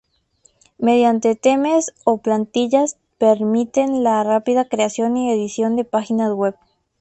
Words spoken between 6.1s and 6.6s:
web.